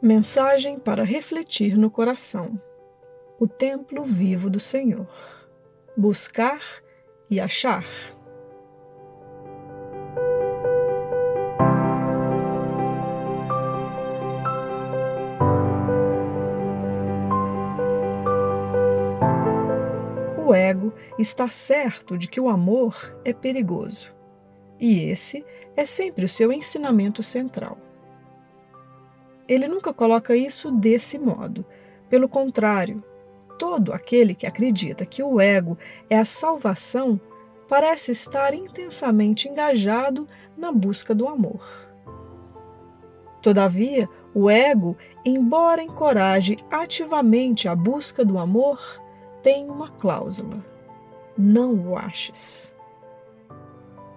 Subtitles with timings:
[0.00, 2.60] Mensagem para refletir no coração.
[3.36, 5.08] O templo vivo do Senhor.
[5.96, 6.62] Buscar
[7.28, 7.84] e achar.
[20.46, 24.14] O ego está certo de que o amor é perigoso.
[24.78, 25.44] E esse
[25.76, 27.87] é sempre o seu ensinamento central.
[29.48, 31.64] Ele nunca coloca isso desse modo.
[32.10, 33.02] Pelo contrário,
[33.58, 35.76] todo aquele que acredita que o ego
[36.10, 37.18] é a salvação
[37.68, 41.88] parece estar intensamente engajado na busca do amor.
[43.40, 48.80] Todavia, o ego, embora encoraje ativamente a busca do amor,
[49.42, 50.64] tem uma cláusula:
[51.36, 52.74] não o aches.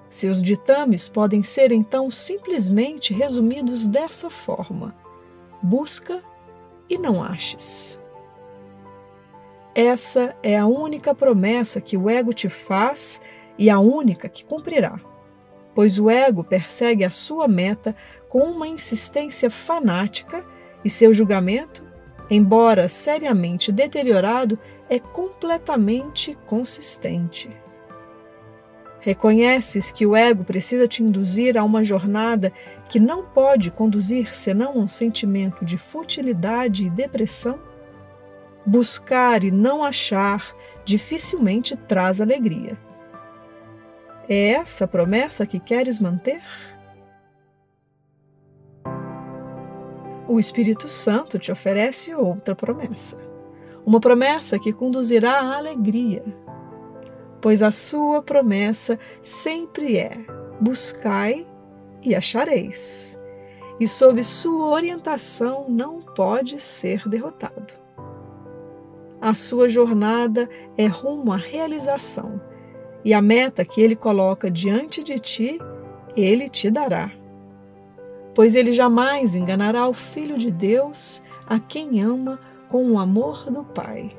[0.10, 4.94] Seus ditames podem ser então simplesmente resumidos dessa forma:
[5.62, 6.22] busca
[6.90, 8.02] e não aches.
[9.74, 13.22] Essa é a única promessa que o ego te faz
[13.58, 15.00] e a única que cumprirá,
[15.74, 17.96] pois o ego persegue a sua meta
[18.28, 20.44] com uma insistência fanática
[20.84, 21.84] e seu julgamento,
[22.30, 27.50] embora seriamente deteriorado, é completamente consistente.
[29.02, 32.54] Reconheces que o ego precisa te induzir a uma jornada
[32.88, 37.60] que não pode conduzir senão a um sentimento de futilidade e depressão?
[38.64, 42.78] Buscar e não achar dificilmente traz alegria.
[44.30, 46.44] É essa a promessa que queres manter?
[50.28, 53.18] O Espírito Santo te oferece outra promessa.
[53.84, 56.24] Uma promessa que conduzirá à alegria,
[57.42, 60.14] pois a sua promessa sempre é:
[60.60, 61.46] buscai
[62.02, 63.18] e achareis.
[63.80, 67.74] E sob sua orientação não pode ser derrotado.
[69.20, 72.40] A sua jornada é rumo à realização,
[73.04, 75.60] e a meta que ele coloca diante de ti,
[76.16, 77.12] ele te dará.
[78.34, 82.40] Pois ele jamais enganará o Filho de Deus, a quem ama
[82.70, 84.16] com o amor do Pai.